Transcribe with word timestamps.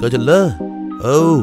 क्या 0.00 0.08
चल 0.08 0.30
रहा 0.30 0.44
ओ 1.14 1.42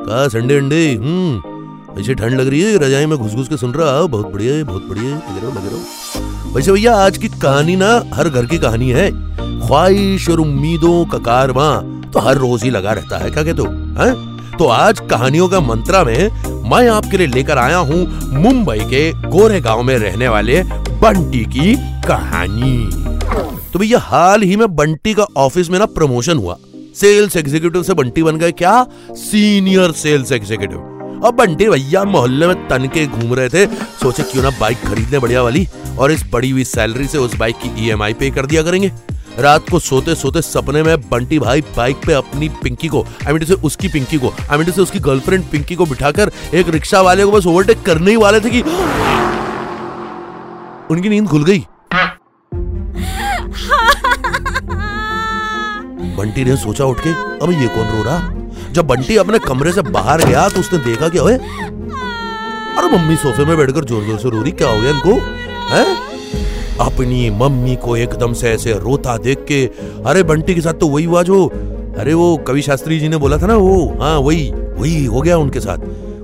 कहा 0.00 0.28
संडे 0.28 0.56
अंडे? 0.56 0.94
हम्म। 0.94 2.00
ऐसे 2.00 2.14
ठंड 2.14 2.40
लग 2.40 2.48
रही 2.48 2.60
है, 2.60 2.78
रजाई 2.78 3.06
में 3.06 3.18
घुस 3.18 3.32
घुस 3.34 3.48
के 3.48 3.56
सुन 3.56 3.72
रहा 3.72 4.02
बहुत 4.02 4.32
बढ़िया 4.32 4.54
है, 4.54 4.64
बहुत 4.64 4.82
बढ़िया 4.82 5.04
है। 5.04 5.36
लगे 5.36 5.40
रहो 5.40 5.50
लगे 5.50 6.54
वैसे 6.54 6.72
भैया, 6.72 6.96
आज 6.96 7.18
की 7.18 7.28
कहानी 7.28 7.76
ना, 7.76 8.04
हर 8.14 8.28
घर 8.28 8.46
की 8.46 8.58
कहानी 8.58 8.90
है। 8.90 9.10
ख्वाहिश 9.66 10.28
और 10.30 10.40
उम्मीदों 10.40 11.04
का 11.04 11.18
कारवां 11.18 12.00
तो 12.10 12.20
हर 12.20 12.36
रोज 12.36 12.62
ही 12.62 12.70
लगा 12.70 12.92
रहता 12.92 13.18
है, 13.18 13.30
क्या 13.30 13.44
कहते 13.44 13.62
हो? 13.62 13.68
हैं? 13.68 14.30
तो 14.58 14.66
आज 14.66 15.00
कहानियों 15.00 15.48
का 15.48 15.60
मंत्रा 15.60 16.04
में 16.04 16.30
मैं 16.70 16.88
आपके 16.88 17.16
लिए 17.16 17.26
लेकर 17.26 17.58
आया 17.58 17.76
हूँ 17.76 18.06
मुंबई 18.32 18.78
के 18.78 19.12
गोरे 19.12 19.60
गाँव 19.60 19.82
में 19.82 19.98
रहने 19.98 20.28
वाले 20.28 20.62
बंटी 21.02 21.44
की 21.44 21.74
कहानी। 22.08 22.90
तो 23.72 23.78
भैया, 23.78 23.98
हाल 23.98 24.42
ही 24.42 24.56
में 24.56 24.76
बंटी 24.76 25.14
का 25.14 25.26
ऑफ़िस 25.36 25.70
में 25.70 25.78
ना 25.78 25.86
प्रमोशन 25.86 26.38
हुआ। 26.38 26.56
सेल्स 26.94 27.36
एग्जीक्यूटिव 27.36 27.82
से 27.82 27.94
बंटी 27.94 28.22
बन 28.22 28.36
गए 28.36 28.52
क्या? 28.52 28.86
सीनियर 29.10 29.92
सेल्स 29.92 30.32
एग्जीक्यूटिव 30.32 30.78
अब 31.26 31.34
बंटी 31.34 31.68
भैया 31.68 32.04
मोहल्ले 32.04 32.46
में 32.46 32.68
तन 32.68 32.86
के 32.86 33.06
घूम 33.06 33.34
रहे 33.34 33.48
थे। 33.48 33.66
सोचे 34.00 34.22
क्यों 34.22 34.42
ना 34.42 34.50
बाइक 34.50 34.78
खरीदने 34.78 35.18
बढ़िया 35.18 35.42
वाली, 35.42 35.68
और 35.98 36.12
इस 36.12 36.24
बड़ी 36.32 36.50
हुई 36.50 36.64
सैलरी 36.64 37.06
से 37.06 37.18
उस 37.18 37.36
बाइक 37.36 37.56
की 37.56 37.86
ईएमआई 37.86 38.14
पे 38.14 38.30
कर 38.30 38.46
दिया 38.46 38.62
करेंगे। 38.62 38.92
रात 39.38 39.70
को 39.70 39.78
सोते 39.78 40.14
सोते 40.14 40.42
सपने 40.42 40.82
में 40.82 41.00
बंटी 41.00 41.38
भाई 41.38 41.60
बाइक 41.76 41.96
पे 42.06 42.12
अपनी 42.12 42.48
पिंकी 42.62 42.88
को 42.88 43.06
आई 43.26 43.32
मीन 43.32 43.44
से 43.44 43.54
उसकी 43.54 43.88
पिंकी 43.88 44.18
को 44.18 44.34
आई 44.50 44.58
मीन 44.58 44.70
से 44.70 44.82
उसकी 44.82 44.98
गर्लफ्रेंड 44.98 45.44
पिंकी 45.44 45.74
को 45.74 45.86
बिठाकर 45.86 46.30
एक 46.54 46.68
रिक्शा 46.68 47.00
वाले 47.00 47.24
को 47.24 47.32
बस 47.32 47.46
ओवरटेक 47.46 47.82
करने 47.82 48.10
ही 48.10 48.16
वाले 48.16 48.40
थे 48.40 48.50
कि 48.50 48.60
उनकी 50.90 51.08
नींद 51.08 51.28
खुल 51.28 51.44
गई। 51.44 51.66
बंटी 56.20 56.44
ने 56.44 56.56
सोचा 56.56 56.84
उठ 56.84 57.00
के, 57.00 57.10
अब 57.44 57.50
ये 57.52 57.68
कौन 57.68 57.86
रो 57.88 58.02
रहा? 58.02 58.18
जब 58.72 58.86
बंटी 58.86 59.16
अपने 59.16 59.38
कमरे 59.40 59.72
से 59.72 59.82
बाहर 59.90 60.24
गया 60.24 60.48
तो 60.48 60.60
उसने 60.60 60.78
देखा 60.84 61.08
क्या 61.08 61.22
अरे 61.22 62.88
मम्मी 62.88 63.16
सोफे 63.16 63.44
में 63.44 63.56
बैठकर 63.56 63.84
ज़ोर 63.84 64.02
ज़ोर 64.04 64.18
से 64.18 64.30
रो 64.30 64.42
रही, 64.42 64.52
क्या 64.52 64.68
हो 64.70 64.80
गया 64.80 64.90
इनको? 64.90 65.14
है? 65.70 65.84
अपनी 66.80 67.28
मम्मी 67.30 67.74
को 67.76 67.96
एकदम 67.96 68.32
से 68.32 68.48
ऐसे 68.50 68.72
रोता 68.78 69.16
देख 69.18 69.44
के, 69.48 69.64
अरे 70.06 70.22
बंटी 70.22 70.54
के 70.54 70.60
साथ 70.60 70.74
तो 70.80 70.88
वही 70.88 71.04
हुआ 71.04 71.22
जो 71.22 71.46
अरे 71.98 72.14
वो 72.14 72.36
कवि 72.46 72.62
शास्त्री 72.62 72.98
जी 73.00 73.08
ने 73.08 73.16
बोला 73.16 73.38
था 73.38 73.46
ना 73.46 73.56
वो 73.56 73.74
हाँ 74.00 74.16
वही 74.18 74.50
वही 74.52 75.04
हो 75.04 75.20
गया 75.20 75.36
उनके 75.38 75.60
साथ। 75.60 75.78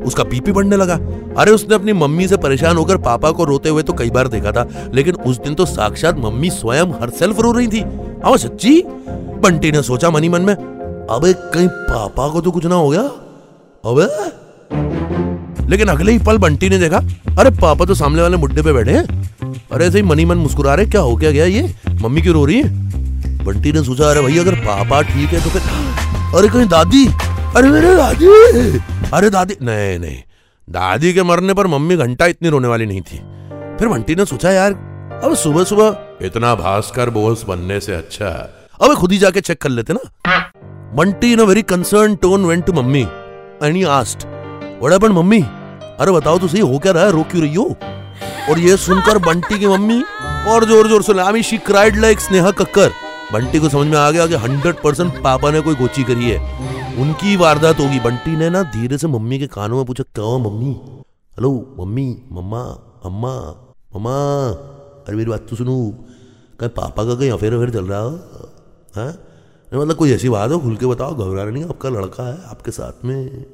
उसका 0.07 0.25
बीपी 0.25 0.53
बढ़ने 0.53 0.77
लगा। 0.77 1.01
अरे, 1.39 1.51
उसने 1.51 1.75
अपनी 1.75 1.93
मम्मी 1.93 2.29
से 2.29 2.37
परेशान 2.37 2.77
होकर 2.77 2.97
पापा 2.97 3.31
को 3.31 3.45
रोते 3.45 3.69
हुए 3.69 3.83
तो 3.83 3.93
कई 3.93 4.11
बार 4.11 4.29
देखा 4.29 4.53
था, 4.53 4.91
लेकिन 4.95 5.15
उस 5.15 5.39
दिन 5.39 5.55
तो 5.55 5.67
साक्षात 5.67 6.19
मम्मी 6.19 6.51
स्वयं 6.51 6.87
हर 6.87 7.11
सेल्फ 7.11 7.41
रो 7.41 7.53
रही 7.53 7.67
थी। 7.67 7.81
हाँ 8.25 8.37
सच्ची? 8.37 8.83
बंटी 9.41 9.73
ने 9.73 9.83
सोचा 9.83 10.11
मनी 10.11 10.29
मन 10.29 10.43
में, 10.43 10.55
अबे, 11.11 11.33
कहीं 11.33 11.69
पापा 11.69 12.29
को 12.29 12.41
तो 12.41 12.51
कुछ 12.51 12.67
ना 12.67 12.75
हो 12.75 12.89
गया। 12.89 13.01
अबे। 13.85 14.07
लेकिन 15.67 15.89
अगले 15.89 16.13
ही 16.13 16.19
पल 16.19 16.39
बंटी 16.39 16.69
ने 16.69 16.79
देखा, 16.79 16.97
अरे, 17.39 17.51
पापा 17.51 17.85
तो 17.85 17.95
सामने 17.95 18.23
वाले 18.23 18.37
मुड्डे 18.37 18.63
पे 18.63 18.73
बैठे 18.73 18.91
हैं। 18.91 19.31
अरे, 19.73 19.87
ऐसे 19.87 19.99
ही 19.99 20.03
मनी 20.03 20.25
मन 20.25 20.37
मुस्कुरा 20.37 20.75
रहे, 20.75 20.87
क्या 20.87 21.01
हो 21.01 21.17
क्या 21.17 21.31
गया 21.31 21.45
ये? 21.45 21.75
मम्मी 22.03 22.23
क्यों 22.23 22.35
रो 22.35 22.45
रही 22.45 22.63
है? 22.63 22.69
बंटी 23.45 23.73
ने 23.73 23.85
सोचा, 23.85 24.11
अरे 24.11 24.21
भाई, 24.21 24.39
अगर 24.39 24.55
पापा 24.55 25.03
ठीक 25.03 25.29
है 25.29 25.45
तो 25.45 25.51
फिर 25.51 25.63
अरे, 26.35 26.49
कहीं 26.49 26.69
दादी? 26.69 27.07
अरे, 27.57 27.71
मेरे 27.71 27.97
दादी! 27.97 28.96
अरे 29.15 29.29
दादी, 29.31 29.55
नहीं 29.63 29.99
नहीं। 29.99 30.23
दादी 30.69 31.13
के 31.13 31.23
मरने 31.23 31.55
पर 31.55 31.67
मम्मी 31.67 31.97
घंटा 31.97 32.27
इतनी 32.27 32.49
रोने 32.49 32.69
वाली 32.69 32.87
नहीं 32.87 33.01
थी। 33.01 33.19
फिर 33.79 33.89
बंटी 33.89 34.15
ने 34.15 34.25
सोचा, 34.25 34.51
यार, 34.51 34.73
अब 35.25 35.35
सुबह 35.35 35.65
सुबह 35.65 36.27
इतना 36.27 36.55
भास्कर 36.55 37.11
बोस 37.11 37.45
बनने 37.49 37.79
से 37.81 37.95
अच्छा। 37.95 38.29
अब 38.83 38.95
खुद 38.95 39.13
ही 39.13 39.19
जाके 39.19 39.41
चेक 39.41 39.61
कर 39.63 39.69
लेते 39.69 39.93
ना। 39.93 40.01
Bunty 40.97 41.33
in 41.33 41.39
a 41.39 41.45
very 41.45 41.63
concern 41.65 42.17
tone 42.17 42.45
went 42.45 42.65
to 42.67 42.73
mummy 42.73 43.03
and 43.63 43.77
he 43.77 43.83
asked 43.85 44.25
what 44.81 44.93
happened 44.93 45.13
mummy, 45.13 45.41
अरे 45.41 46.13
बताओ 46.13 46.39
तो 46.39 46.49
सही, 46.49 46.61
हो 46.61 46.79
क्या 46.79 46.93
रहा 46.93 47.05
है? 47.05 47.13
रो 47.13 47.23
क्यों 47.23 47.43
रही 47.43 47.55
हो? 47.55 47.77
और 48.51 48.59
ये 48.59 48.77
सुनकर 48.77 49.19
बंटी 49.19 49.59
की 49.59 49.67
मम्मी 49.67 50.03
और 50.49 50.65
ज़ोर 50.65 50.89
ज़ोर 50.89 51.03
से 51.03 51.15
लामी 51.15 51.43
she 51.43 51.59
cried 51.61 51.97
like 51.97 52.21
Sneha 52.21 52.51
Kakkar. 52.53 52.91
Bunty 53.33 53.59
को 53.59 53.69
समझ 53.69 53.87
में 53.87 53.99
आ 53.99 54.11
गया 54.11 54.27
कि 54.27 54.35
हंड्रेड 54.43 54.83
परसेंट 54.83 55.23
पापा 55.23 55.51
ने 55.51 55.61
कोई 55.61 55.75
गोची 55.75 56.05
करी 56.05 56.31
है। 56.31 56.76
उनकी 56.99 57.37
वारदात 57.37 57.81
होगी। 57.81 57.99
बंटी 58.01 58.37
ने 58.37 58.49
ना 58.51 58.63
धीरे 58.73 58.99
से 58.99 59.07
मम्मी 59.07 59.39
के 59.39 59.47
कानों 59.47 59.77
में 59.77 59.85
पूछा, 59.87 60.05
क्या 60.15 60.37
मम्मी? 60.39 60.73
हेलो, 61.37 61.51
मम्मी, 61.81 62.07
मम्मा, 62.33 62.61
अम्मा, 63.05 63.33
मम्मा, 63.97 64.15
अरे 65.07 65.17
मेरी 65.17 65.31
बात 65.31 65.47
तो 65.51 65.57
सुनो। 65.57 65.77
कहीं 66.61 66.69
पापा 66.69 67.05
का 67.05 67.15
कहीं 67.15 67.31
अफेयर 67.31 67.55
अफेयर 67.55 67.71
चल 67.71 67.85
रहा 67.85 67.99
हो 68.01 68.11
हाँ? 68.95 69.13
मतलब 69.75 69.97
कोई 69.97 70.13
ऐसी 70.13 70.29
बात 70.29 70.51
हो, 70.51 70.59
खुल 70.59 70.77
के 70.77 70.87
बताओ 70.87 71.15
घबरा 71.15 71.45
नहीं, 71.45 71.65
आपका 71.65 71.89
लड़का 71.89 72.25
है, 72.25 72.39
आपके 72.51 72.71
साथ 72.71 73.05
में 73.05 73.45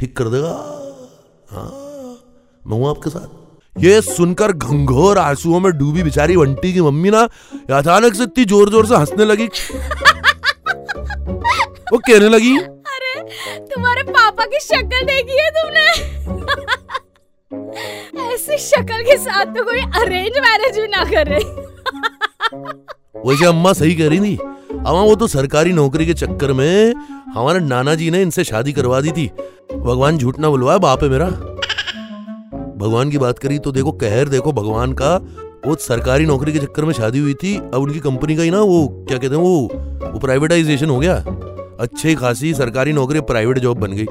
ठीक 0.00 0.16
कर 0.16 0.28
देगा। 0.28 0.50
हाँ 1.50 1.70
मैं 2.66 2.78
हूँ 2.78 2.88
आपके 2.90 3.10
साथ। 3.10 3.82
ये 3.84 4.00
सुनकर 4.02 4.52
घंघोर 4.52 5.18
आंसुओं 5.18 5.60
में 5.60 5.70
डूबी 5.78 6.02
बेचारी 6.02 6.36
बंटी 6.36 6.72
की 6.72 6.80
मम्मी 6.80 7.10
ना 7.10 7.20
अचानक 7.78 8.14
से 8.14 8.22
इतनी 8.22 8.44
ज़ोर 8.44 8.70
ज़ोर 8.70 8.86
से 8.86 8.96
हंसने 8.96 9.24
लगी। 9.24 9.46
वो 11.92 11.98
कहने 11.98 12.28
लगी 12.28 12.56
की 14.48 14.58
शक्ल 14.60 15.02
देखी 15.04 15.38
है 15.38 15.50
तुमने? 15.50 15.86
ऐसी 18.34 18.58
शक्ल 18.58 19.02
के 19.02 19.16
साथ 19.16 19.46
तो 19.46 19.64
कोई 19.64 19.80
अरेंज 19.80 20.38
मैरिज 20.38 20.78
भी 20.80 20.86
ना 20.86 21.04
करे। 21.04 21.38
वैसे 23.28 23.46
अम्मा 23.46 23.72
सही 23.72 23.94
कह 23.94 24.08
रही 24.08 24.20
थी। 24.20 24.36
अम्मा, 24.36 25.02
वो 25.02 25.14
तो 25.14 25.26
सरकारी 25.26 25.72
नौकरी 25.72 26.06
के 26.06 26.14
चक्कर 26.14 26.52
में 26.52 26.94
हमारे 27.34 27.60
नाना 27.60 27.94
जी 27.94 28.10
ने 28.10 28.22
इनसे 28.22 28.44
शादी 28.44 28.72
करवा 28.72 29.00
दी 29.00 29.10
थी। 29.10 29.26
भगवान 29.74 30.18
झूठ 30.18 30.38
ना 30.38 30.48
बुलवाए, 30.48 30.78
बाप 30.78 31.02
है 31.02 31.08
मेरा। 31.08 31.26
भगवान 32.76 33.10
की 33.10 33.18
बात 33.18 33.38
करी 33.38 33.58
तो 33.58 33.72
देखो, 33.72 33.92
कहर 33.92 34.28
देखो 34.28 34.52
भगवान 34.52 34.92
का। 34.92 35.16
वो 35.66 35.74
सरकारी 35.74 36.26
नौकरी 36.26 36.52
के 36.52 36.58
चक्कर 36.58 36.84
में 36.84 36.92
शादी 36.92 37.18
हुई 37.18 37.34
थी। 37.34 37.56
अब 37.56 37.74
उनकी 37.74 38.00
कंपनी 38.00 38.36
का 38.36 38.42
ही 38.42 38.50
ना, 38.50 38.60
वो 38.60 38.86
क्या 39.08 39.18
कहते 39.18 39.34
हैं, 39.34 39.42
वो 39.42 40.10
वो 40.12 40.18
प्राइवेटाइजेशन 40.18 40.90
हो 40.90 40.98
गया। 40.98 41.14
अच्छी 41.80 42.14
खासी 42.14 42.54
सरकारी 42.54 42.92
नौकरी 42.92 43.20
प्राइवेट 43.20 43.58
जॉब 43.58 43.78
बन 43.78 43.92
गई। 43.92 44.06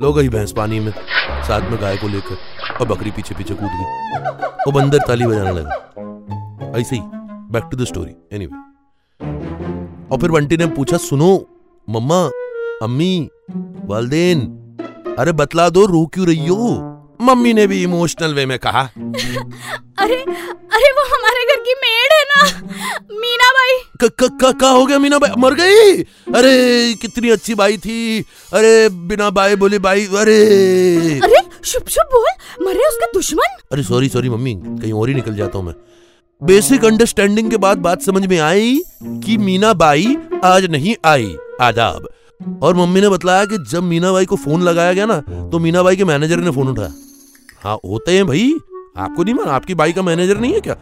लो 0.00 0.12
गई 0.12 0.28
भैंस 0.28 0.52
पानी 0.52 0.80
में, 0.80 0.92
साथ 1.44 1.70
में 1.70 1.80
गाय 1.80 1.96
को 1.96 2.08
लेकर, 2.08 2.36
और 2.80 2.86
बकरी 2.88 3.10
पीछे 3.10 3.34
पीछे 3.34 3.54
कूद 3.54 3.68
गई। 3.68 4.48
वो 4.66 4.72
बंदर 4.72 4.98
ताली 4.98 5.26
बजाने 5.26 5.50
लगा। 5.50 6.78
ऐसे 6.78 6.96
ही 6.96 7.02
back 7.52 7.68
to 7.70 7.76
the 7.76 7.84
story 7.84 8.14
anyway 8.32 8.56
और 10.06 10.18
फिर 10.20 10.30
बंटी 10.30 10.56
ने 10.56 10.66
पूछा, 10.66 10.96
सुनो, 10.96 11.46
मम्मा, 11.88 12.22
अम्मी, 12.82 13.28
वालदेन, 13.84 14.40
अरे 15.18 15.32
बतला 15.32 15.68
दो, 15.68 15.86
रो 15.86 16.06
क्यों 16.06 16.26
रही 16.26 16.46
हो? 16.46 16.89
मम्मी 17.20 17.52
ने 17.54 17.66
भी 17.66 17.82
इमोशनल 17.82 18.34
वे 18.34 18.44
में 18.46 18.58
कहा। 18.58 18.80
अरे 19.98 20.16
अरे 20.16 20.90
वो 20.92 21.04
हमारे 21.06 21.44
घर 21.44 21.60
की 21.60 21.74
मेड 21.80 22.12
है 22.12 22.22
ना। 22.24 22.44
मीना 23.12 23.50
भाई 23.50 23.76
क, 24.00 24.10
क, 24.20 24.28
क, 24.42 24.52
का 24.60 24.68
हो 24.68 24.84
गया 24.86 24.98
मीना 24.98 25.18
बाई 25.18 25.30
मर 25.38 25.54
गई? 25.54 26.02
अरे 26.34 26.94
कितनी 27.02 27.30
अच्छी 27.30 27.54
बाई 27.54 27.76
थी। 27.78 28.20
अरे 28.52 28.88
बिना 29.08 29.30
बाई 29.30 29.56
बोली 29.56 29.78
बाई 29.78 30.06
अरे। 30.06 30.38
अरे 31.18 31.42
शुभ 31.64 31.88
शुभ 31.88 32.06
बोल। 32.12 32.66
मरे 32.66 32.88
उसका 32.88 33.06
दुश्मन। 33.14 33.56
अरे 33.72 33.82
सॉरी 33.82 34.08
सॉरी 34.08 34.30
मम्मी। 34.30 34.54
कहीं 34.54 34.92
और 34.92 35.08
ही 35.08 35.14
निकल 35.14 35.36
जाता 35.36 35.58
हूँ 35.58 35.66
मैं। 35.66 35.74
बेसिक 36.42 36.84
अंडरस्टैंडिंग 36.84 37.50
के 37.50 37.56
बाद 37.56 37.78
बात 37.78 38.02
समझ 38.02 38.26
में 38.26 38.38
आई 38.38 38.80
कि 39.02 39.36
मीना 39.38 39.72
बाई 39.74 40.16
आज 40.44 40.66
नहीं 40.70 40.94
आई 41.04 41.36
आदाब। 41.60 42.08
और 42.62 42.74
मम्मी 42.74 43.00
ने 43.00 43.08
बताया 43.08 43.44
कि 43.44 43.58
जब 43.70 43.82
मीना 43.82 44.12
बाई 44.12 44.26
को 44.26 44.36
फ़ोन 44.36 44.62
लगाया 44.62 44.92
गया 44.92 45.06
ना 45.06 45.20
तो 45.52 45.58
मीना 45.58 45.82
बाई 45.82 45.96
के 45.96 46.04
मैनेजर 46.04 46.36
ने 46.36 46.50
फ़ोन 46.50 46.68
उठाया। 46.68 46.92
हाँ 47.64 47.78
होते 47.84 48.12
हैं 48.12 48.26
भाई। 48.26 48.52
आपको 48.96 49.24
नहीं 49.24 49.34
माना? 49.34 49.52
आपकी 49.52 49.74
बाई 49.74 49.92
का 49.92 50.02
मैनेजर 50.02 50.38
नहीं 50.38 50.52
है 50.52 50.60
क्या? 50.60 50.76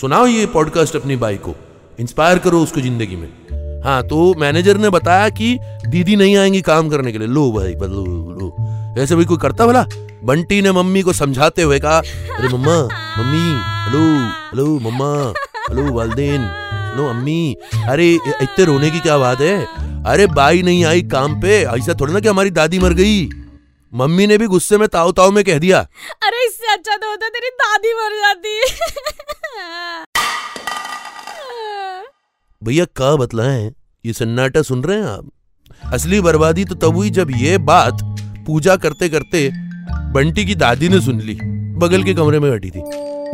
सुनाओ 0.00 0.26
ये 0.26 0.46
पॉडकास्ट 0.46 0.96
अपनी 0.96 1.16
बाई 1.16 1.36
को। 1.36 1.54
इंस्पायर 2.00 2.38
करो 2.38 2.60
उसको 2.60 2.80
ज़िंदगी 2.80 3.16
में। 3.16 3.82
हाँ 3.84 4.02
तो 4.02 4.34
मैनेजर 4.34 4.76
ने 4.76 4.90
बताया 4.90 5.28
कि 5.28 5.58
दीदी 5.86 6.16
नहीं 6.16 6.36
आएँगी 6.36 6.60
काम 6.60 6.88
करने 6.88 7.12
के 7.12 7.18
लिए। 7.18 7.28
लो 7.28 7.52
भाई 7.52 7.74
लो 7.74 8.04
लो। 8.40 9.02
ऐसे 9.02 9.16
भाई 9.16 9.24
कोई 9.24 9.36
करता 9.36 9.66
भला? 9.66 9.84
बंटी 10.24 10.62
ने 10.62 10.72
मम्मी 10.72 11.02
को 11.02 11.12
समझाते 11.12 11.62
हुए 11.62 11.78
कहा, 11.78 11.98
अरे 11.98 12.48
mamma, 12.48 12.76
mummy, 13.18 13.46
hello 13.84 14.04
hello, 14.50 14.78
mamma, 14.80 15.32
hello, 15.70 15.92
वालदेन, 15.92 16.46
सुनो, 16.90 17.08
अम्मी। 17.08 17.56
अरे, 17.88 18.12
इतने 18.42 18.64
रोने 18.64 18.90
की 18.90 19.00
क्या 19.00 19.18
बात 19.18 19.40
है? 19.40 19.66
अरे, 20.06 20.26
बाई 20.26 20.62
नहीं 20.62 20.84
आई 20.84 21.02
काम 21.02 21.40
पे। 21.40 21.62
ऐसा 21.62 21.94
थोड़ा 22.00 22.12
ना 22.12 22.20
कि 22.20 22.28
हमारी 22.28 22.50
दादी 22.50 22.78
मर 22.78 22.92
गई। 22.92 23.28
मम्मी 23.94 24.26
ने 24.26 24.38
भी 24.38 24.46
गुस्से 24.46 24.78
में 24.78 24.88
ताऊ 24.88 25.12
ताऊ 25.12 25.30
में 25.30 25.44
कह 25.44 25.58
दिया। 25.58 25.78
अरे 26.22 26.46
इससे 26.46 26.72
अच्छा 26.72 26.96
तो 26.96 27.10
होता 27.10 27.28
तेरी 27.28 27.48
दादी 27.50 27.92
मर 27.94 28.16
जाती। 28.20 28.60
भैया 32.62 32.84
का 32.84 33.14
बतलाएँ? 33.16 33.72
ये 34.04 34.12
सन्नाटा 34.12 34.62
सुन 34.62 34.82
रहे 34.84 34.96
हैं 34.96 35.06
आप? 35.06 35.30
असली 35.92 36.20
बर्बादी 36.20 36.64
तो 36.64 36.74
तब 36.74 36.96
हुई 36.96 37.10
जब 37.10 37.30
ये 37.30 37.58
बात 37.58 37.98
पूजा 38.46 38.76
करते 38.76 39.08
करते 39.08 39.48
बंटी 40.12 40.44
की 40.44 40.54
दादी 40.54 40.88
ने 40.88 41.00
सुन 41.00 41.20
ली। 41.20 41.34
बगल 41.78 42.04
के 42.04 42.14
कमरे 42.14 42.38
में 42.38 42.50
बैठी 42.50 42.70
थी। 42.70 42.82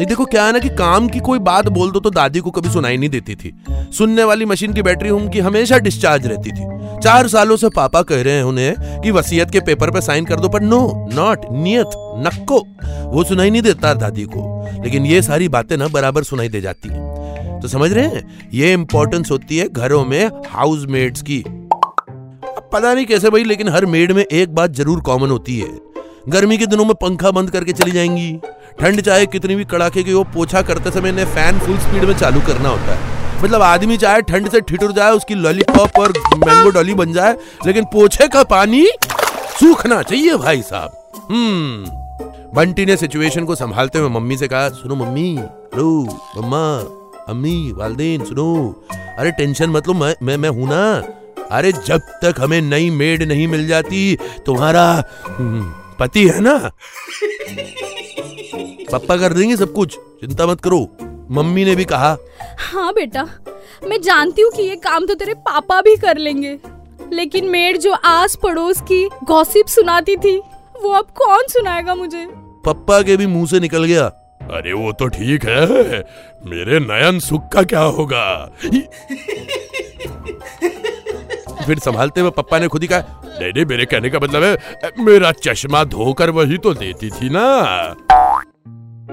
नहीं, 0.01 0.09
देखो 0.09 0.25
क्या 0.25 0.45
है 0.45 0.53
ना 0.53 0.59
कि 0.59 0.69
काम 0.69 1.09
की 1.09 1.19
कोई 1.19 1.39
बात 1.39 1.69
बोल 1.69 1.91
दो 1.91 2.01
तो 2.01 2.11
दादी 2.11 2.41
को 2.41 2.51
कभी 2.51 2.71
सुनाई 2.71 2.97
नहीं 2.97 3.09
देती 3.09 3.35
थी। 3.35 3.53
सुनने 3.93 4.25
वाली 4.25 4.45
मशीन 4.45 4.73
की 4.73 4.83
बैटरी 4.83 5.11
उनकी 5.11 5.39
हमेशा 5.39 5.79
डिस्चार्ज 5.79 6.27
रहती 6.27 6.51
थी। 6.51 6.99
चार 7.01 7.29
सालों 7.29 7.57
से 7.57 7.69
पापा 7.69 8.03
कह 8.03 8.23
रहे 8.23 8.35
हैं 8.35 8.43
उन्हें 8.43 9.01
कि 9.01 9.11
वसीयत 9.11 9.51
के 9.51 9.61
पेपर 9.61 9.91
पे 9.91 10.01
साइन 10.01 10.25
कर 10.25 10.41
दो, 10.41 10.49
पर 10.49 10.61
नो 10.61 11.09
नॉट 11.15 11.41
नियत, 11.53 11.91
नक्को, 12.27 12.61
वो 13.11 13.25
सुनाई 13.25 13.51
नहीं 13.51 13.63
देता 13.63 13.93
दादी 13.95 14.25
को। 14.25 14.67
लेकिन 14.85 15.07
ये 15.07 15.23
सारी 15.23 15.49
बातें 15.49 15.77
ना 15.77 15.89
बराबर 15.89 16.23
सुनाई 16.23 16.49
दे 16.49 16.61
जाती 16.61 16.89
है। 16.89 17.61
तो 17.61 17.69
समझ 17.69 17.93
रहे 17.93 18.05
हैं? 18.05 18.51
ये 18.55 18.73
इंपॉर्टेंस 18.73 19.31
होती 19.31 19.59
है 19.59 19.69
घरों 19.69 20.05
में 20.05 20.31
हाउस 20.49 20.87
की। 21.23 21.45
पता 22.73 22.95
नहीं 22.95 23.07
कैसे 23.07 23.31
भाई, 23.31 23.45
लेकिन 23.45 23.69
हर 23.69 23.87
मेड 23.87 24.13
में 24.13 24.25
एक 24.25 24.55
बात 24.55 24.71
ज़रूर 24.71 25.01
कॉमन 25.01 25.31
होती 25.31 25.59
है। 25.59 25.90
गर्मी 26.29 26.59
के 26.59 26.67
दिनों 26.67 26.85
में 26.85 26.95
पंखा 26.95 27.31
बंद 27.31 27.51
करके 27.51 27.73
चली 27.73 27.91
जाएँगी। 27.91 28.33
ठंड 28.81 29.01
चाहे 29.01 29.27
कितनी 29.27 29.55
भी 29.55 29.65
कड़ाके 29.65 30.03
की 30.03 30.13
वो 30.15 30.25
पोछा 30.35 30.63
करते 30.63 30.91
समय 30.91 31.13
ने 31.13 31.25
फ़ैन 31.27 31.59
फुल 31.59 31.79
स्पीड 31.79 32.05
में 32.05 32.17
चालू 32.19 32.41
करना 32.41 32.69
होता 32.69 32.95
है। 32.95 33.19
मतलब 33.43 33.63
आदमी 33.63 33.97
चाहे 33.97 34.23
ठंड 34.23 34.49
से 34.51 34.61
ठिठुर 34.61 34.93
जाए 34.93 35.13
उसकी 35.13 35.35
लॉलीपॉप 35.35 35.99
और 35.99 36.13
मैंगो 36.37 36.71
डॉली 36.71 36.95
बन 36.95 37.13
जाए 37.13 37.37
लेकिन 37.67 37.85
पोछे 37.93 38.29
का 38.29 38.43
पानी 38.47 38.87
सूखना 39.61 40.03
चाहिए 40.03 40.37
भाई 40.37 40.63
साहब। 40.63 41.27
हम्म। 41.31 41.99
बंटी 42.55 42.85
ने 42.87 42.97
सिचुएशन 42.97 43.45
को 43.45 43.55
संभालते 43.55 43.99
हुए 43.99 44.09
मम्मी 44.11 44.37
से 44.37 44.49
कहा 44.49 44.69
सुनो 44.71 44.95
मम्मी 44.97 45.29
हेलो 45.37 45.91
मम्मा 46.37 46.63
अम्मी 47.29 47.73
वालदेन 47.73 48.25
सुनो। 48.25 48.47
अरे 49.19 49.31
टेंशन 49.31 49.71
मत 49.71 49.89
लो 49.89 49.95
मैं 49.95 50.15
मैं 50.23 50.37
मैं 50.37 50.49
हूँ 50.49 50.69
ना। 50.69 50.83
अरे 51.51 51.73
जब 51.87 52.01
तक 52.23 52.41
हमें 52.41 52.61
नई 52.63 52.91
मेड 52.91 53.23
नहीं 53.23 53.47
मिल 53.49 53.67
जाती 53.69 54.17
तुम्हारा 54.47 54.83
हम्म, 55.29 55.73
पति 56.01 56.27
है 56.29 56.41
ना? 56.41 56.57
पापा 58.93 59.17
कर 59.17 59.33
देंगे 59.33 59.57
सब 59.57 59.73
कुछ 59.73 59.97
चिंता 60.21 60.47
मत 60.47 60.61
करो। 60.61 60.81
मम्मी 61.31 61.65
ने 61.65 61.75
भी 61.77 61.85
कहा। 61.85 62.17
हाँ 62.61 62.93
बेटा 62.93 63.23
मैं 63.85 64.01
जानती 64.03 64.43
हूँ 64.43 64.51
कि 64.53 64.63
ये 64.63 64.77
काम 64.77 65.07
तो 65.07 65.15
तेरे 65.15 65.35
पापा 65.49 65.81
भी 65.81 65.97
कर 65.97 66.19
लेंगे। 66.19 66.59
लेकिन 67.13 67.49
मेड 67.51 67.77
जो 67.79 67.93
आस 67.93 68.37
पड़ोस 68.43 68.81
की 68.83 69.05
गॉसिप 69.25 69.67
सुनाती 69.67 70.17
थी 70.17 70.37
वो 70.77 70.93
अब 70.93 71.11
कौन 71.17 71.43
सुनाएगा 71.49 71.95
मुझे? 71.95 72.27
पप्पा 72.65 73.01
के 73.03 73.17
भी 73.17 73.27
मुँह 73.27 73.47
से 73.47 73.61
निकल 73.61 73.85
गया। 73.85 74.05
अरे 74.51 74.73
वो 74.73 74.93
तो 74.93 75.07
ठीक 75.09 75.45
है 75.45 75.99
मेरे 76.47 76.79
नयन 76.81 77.19
सुख 77.21 77.49
का 77.53 77.63
क्या 77.63 77.81
होगा? 77.81 78.25
फिर 81.71 81.79
संभालते 81.79 82.21
हुए 82.21 82.31
पप्पा 82.37 82.59
ने 82.59 82.69
खुद 82.69 82.83
ही 82.83 82.89
कहा, 82.89 83.01
नहीं 83.33 83.53
नहीं, 83.53 83.65
मेरे 83.67 83.85
कहने 83.87 84.11
का 84.11 84.19
मतलब 84.19 84.43
है, 84.43 84.91
मेरा 85.01 85.31
चश्मा 85.39 85.83
धोकर 85.87 86.31
वही 86.33 86.59
तो 86.59 86.75
देती 86.75 87.11
थी 87.11 87.29
ना। 87.31 87.45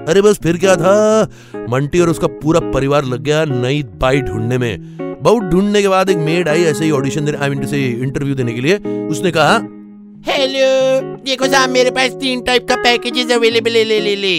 अरे 0.04 0.22
बस 0.22 0.38
फिर 0.42 0.56
क्या 0.56 0.74
था, 0.76 1.22
मंटी 1.68 2.00
और 2.00 2.08
उसका 2.08 2.26
पूरा 2.42 2.60
परिवार 2.72 3.04
लग 3.04 3.22
गया 3.22 3.44
नई 3.44 3.82
बाई 4.00 4.20
ढूँढने 4.22 4.58
में। 4.58 4.96
बहुत 5.22 5.42
ढूँढने 5.42 5.82
के 5.82 5.88
बाद 5.88 6.10
एक 6.10 6.16
मेड 6.18 6.48
आई 6.48 6.64
ऐसे 6.64 6.84
ही 6.84 6.90
ऑडिशन 6.90 7.24
देने 7.24 7.38
आई 7.38 7.50
मीन 7.50 7.66
से 7.66 7.84
इंटरव्यू 7.86 8.34
देने 8.34 8.52
के 8.54 8.60
लिए। 8.60 8.76
उसने 9.06 9.30
कहा 9.30 9.56
हेलो 10.26 11.16
देखो 11.24 11.46
साहब, 11.46 11.70
मेरे 11.70 11.90
पास 11.90 12.12
तीन 12.20 12.42
टाइप 12.42 12.68
का 12.68 12.76
पैकेजेस 12.78 13.30
अवेलेबल 13.32 13.76
है, 13.76 13.84
ले 13.84 14.00
ले 14.00 14.14
ले। 14.16 14.36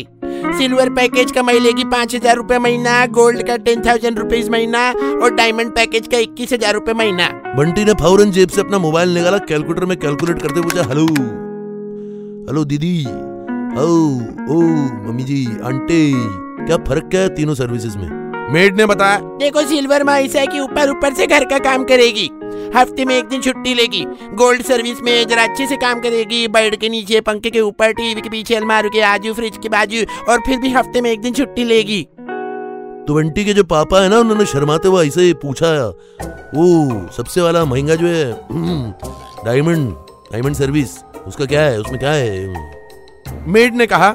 सिल्वर 0.57 0.89
पैकेज 0.89 1.31
का 1.31 1.43
मिलेगी 1.43 1.83
पाँच 1.91 2.15
हज़ार 2.15 2.35
रूपए 2.35 2.57
महीना 2.59 3.05
गोल्ड 3.07 3.45
का 3.47 3.55
टेन 3.57 3.81
थाउज़ेंड 3.81 4.19
रुपीज़ 4.19 4.49
महीना 4.51 4.89
और 5.23 5.33
डायमंड 5.35 5.71
पैकेज 5.71 6.07
का 6.07 6.17
इक्कीस 6.17 6.53
हज़ार 6.53 6.73
रूपए 6.73 6.93
महीना। 6.93 7.27
बंटी 7.57 7.85
ने 7.85 7.93
फ़ौरन 7.93 8.31
जेब 8.31 8.49
से 8.49 8.61
अपना 8.61 8.77
मोबाइल 8.77 9.13
निकाला 9.13 9.37
कैलकुलेटर 9.49 9.85
में 9.85 9.97
कैलकुलेट 9.97 10.41
करते 10.41 10.61
पूछा, 10.61 10.83
हेलो 10.83 11.05
हेलो 12.47 12.63
दीदी, 12.65 12.95
ओ 13.77 13.87
ओ, 14.49 14.61
मम्मी 15.07 15.23
जी, 15.23 15.45
आंटी, 15.63 16.11
क्या 16.65 16.77
फ़र्क 16.87 17.09
क्या 17.11 17.21
है 17.21 17.35
तीनों 17.35 17.55
सर्विसेज़ 17.55 17.97
में? 17.97 18.28
मेड 18.49 18.77
ने 18.77 18.85
बताया। 18.85 19.17
देखो 19.39 19.61
सिल्वर 19.61 20.03
में 20.03 20.13
ऐसा 20.13 20.39
है 20.39 20.47
कि 20.47 20.59
ऊपर 20.59 20.89
ऊपर 20.89 21.13
से 21.13 21.25
घर 21.27 21.43
का 21.45 21.57
काम 21.59 21.83
करेगी। 21.83 22.29
हफ़्ते 22.75 23.05
में 23.05 23.15
एक 23.17 23.25
दिन 23.25 23.41
छुट्टी 23.41 23.73
लेगी। 23.73 24.03
गोल्ड 24.35 24.61
सर्विस 24.61 25.01
में 25.01 25.27
जरा 25.27 25.43
अच्छे 25.43 25.67
से 25.67 25.75
काम 25.77 25.99
करेगी। 25.99 26.47
बेड 26.47 26.75
के 26.75 26.89
नीचे 26.89 27.21
पंखे 27.21 27.49
के 27.49 27.61
ऊपर 27.61 27.91
टीवी 27.91 28.21
के 28.21 28.29
पीछे 28.29 28.55
अलमारी 28.55 28.89
के 28.89 29.01
आजू 29.01 29.33
फ्रिज 29.33 29.57
के 29.63 29.69
बाजू 29.69 30.03
और 30.29 30.39
फिर 30.45 30.57
भी 30.59 30.69
हफ़्ते 30.69 31.01
में 31.01 31.11
एक 31.11 31.21
दिन 31.21 31.33
छुट्टी 31.33 31.63
लेगी। 31.63 32.01
तो 33.07 33.13
बंटी 33.13 33.45
के 33.45 33.53
जो 33.53 33.63
पापा 33.65 34.01
है 34.01 34.09
ना 34.09 34.19
उन्होंने 34.19 34.45
शर्माते 34.45 34.87
हुए 34.87 35.05
ऐसे 35.07 35.33
पूछा 35.41 35.69
वो 36.55 37.09
सबसे 37.17 37.41
वाला 37.41 37.63
महँगा 37.65 37.95
जो 37.95 38.07
है 38.07 38.31
डायमंड 39.45 39.93
डायमंड 40.31 40.55
सर्विस 40.55 40.97
उसका 41.27 41.45
क्या 41.45 41.61
है 41.61 41.79
उसमें 41.79 41.99
क्या 41.99 42.11
है? 42.11 43.47
मेड 43.47 43.75
ने 43.75 43.85
कहा 43.87 44.13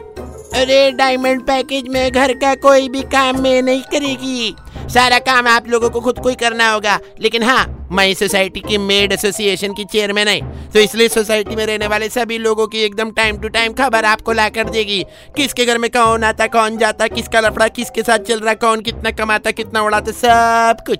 अरे 0.54 0.90
डायमंड 0.92 1.40
पैकेज 1.42 1.88
में 1.88 2.12
घर 2.12 2.32
का 2.32 2.54
कोई 2.54 2.88
भी 2.88 3.02
काम 3.02 3.40
में 3.42 3.62
नहीं 3.62 3.82
करेगी। 3.82 4.54
सारा 4.88 5.18
काम 5.18 5.46
आप 5.46 5.68
लोगों 5.68 5.90
को 5.90 6.00
खुद 6.00 6.18
को 6.18 6.28
ही 6.28 6.34
करना 6.34 6.72
होगा। 6.72 6.98
लेकिन 7.20 7.42
हाँ 7.42 7.88
मैं 7.92 8.14
सोसाइटी 8.14 8.60
की 8.60 8.78
मेड 8.78 9.12
एसोसिएशन 9.12 9.72
की 9.72 9.84
चेयरमैन 9.84 10.28
है। 10.28 10.70
तो 10.70 10.78
इसलिए 10.78 11.08
सोसाइटी 11.08 11.56
में 11.56 11.66
रहने 11.66 11.86
वाले 11.86 12.08
सभी 12.08 12.38
लोगों 12.38 12.66
की 12.66 12.78
एकदम 12.78 13.10
टाइम 13.10 13.38
टू 13.38 13.48
टाइम 13.48 13.72
खबर 13.72 14.04
आपको 14.04 14.32
ला 14.32 14.48
कर 14.48 14.64
देगी। 14.64 15.04
किसके 15.36 15.64
घर 15.64 15.78
में 15.78 15.90
कौन 15.90 16.24
आता, 16.24 16.46
कौन 16.46 16.78
जाता, 16.78 17.06
किसका 17.06 17.40
लफड़ा, 17.40 17.68
किसके 17.68 18.02
साथ 18.02 18.18
चल 18.18 18.40
रहा, 18.40 18.54
कौन 18.54 18.80
कितना 18.80 19.10
कमाता, 19.10 19.50
कितना 19.50 19.82
उड़ाता, 19.82 20.12
सब 20.12 20.84
कुछ। 20.86 20.98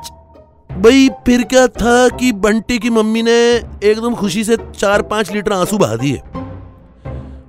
भाई, 0.78 1.08
फिर 1.26 1.42
क्या 1.42 1.66
था 1.66 2.08
कि 2.08 2.32
बंटी 2.32 2.78
की 2.78 2.90
मम्मी 2.90 3.22
ने 3.22 3.40
एकदम 3.84 4.14
खुशी 4.14 4.44
से 4.44 4.56
चार 4.56 5.02
पाँच 5.02 5.32
लीटर 5.32 5.52
आँसू 5.52 5.78
बहा 5.78 5.96
दिए। 5.96 6.20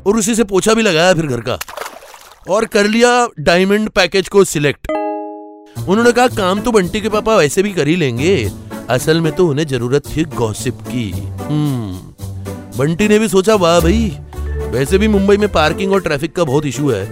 और 0.07 0.17
उसी 0.17 0.35
से 0.35 0.43
पोछा 0.43 0.73
भी 0.73 0.81
लगाया 0.81 1.13
फिर 1.13 1.25
घर 1.25 1.41
का। 1.41 1.59
और 2.49 2.65
कर 2.65 2.87
लिया 2.87 3.27
डायमंड 3.39 3.89
पैकेज 3.89 4.27
को 4.29 4.43
सिलेक्ट 4.43 4.91
उन्होंने 5.89 6.11
कहा, 6.11 6.27
काम 6.27 6.59
तो 6.61 6.71
बंटी 6.71 7.01
के 7.01 7.09
पापा 7.09 7.35
वैसे 7.35 7.63
भी 7.63 7.73
कर 7.73 7.87
ही 7.87 7.95
लेंगे। 7.95 8.51
असल 8.89 9.21
में 9.21 9.33
तो 9.33 9.47
उन्हें 9.47 9.67
ज़रूरत 9.67 10.03
थी 10.17 10.23
गॉसिप 10.23 10.73
की। 10.73 11.11
हम्म। 11.41 12.15
बंटी 12.77 13.07
ने 13.07 13.19
भी 13.19 13.27
सोचा, 13.27 13.55
वाह 13.55 13.79
भाई, 13.79 14.17
वैसे 14.71 14.97
भी 14.97 15.07
मुंबई 15.07 15.37
में 15.37 15.51
पार्किंग 15.51 15.91
और 15.91 16.01
ट्रैफ़िक 16.01 16.35
का 16.35 16.43
बहुत 16.43 16.65
इशू 16.65 16.89
है। 16.89 17.05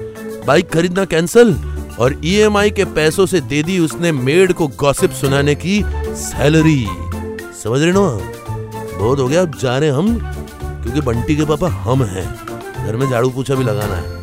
बाइक 0.46 0.70
खरीदना 0.70 1.06
कैंसल 1.06 1.54
और 2.00 2.22
ईएमआई 2.26 2.72
के 2.72 2.86
पैसों 2.86 3.26
से 3.26 3.42
दे 3.42 3.64
दी 3.64 3.80
उसने 3.80 4.12
मेड 4.12 4.54
को 4.54 4.68
गॉसिप 4.68 5.12
सुनाने 5.12 5.56
की 5.56 5.84
सैलरी 6.08 6.88
समझ 7.64 7.82
रहे 7.82 7.92
ना? 7.92 8.20
बहुत 8.98 9.20
हो 9.20 9.28
गया, 9.28 9.42
अब 9.42 9.60
जा 9.60 9.78
रहे 9.78 9.90
हम, 9.90 10.18
क्योंकि 10.64 11.02
बंटी 11.02 11.36
के 11.36 11.46
पापा 11.46 11.68
हम 11.68 12.04
हैं। 12.04 12.36
घर 12.86 12.96
में 12.96 13.10
झाड़ू 13.10 13.30
पूछा 13.30 13.56
भी 13.56 13.64
लगाना 13.64 13.96
है। 13.96 14.23